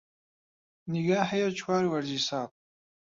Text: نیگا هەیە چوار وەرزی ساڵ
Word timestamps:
نیگا 0.93 1.19
هەیە 1.31 1.49
چوار 1.59 1.83
وەرزی 1.87 2.21
ساڵ 2.27 2.49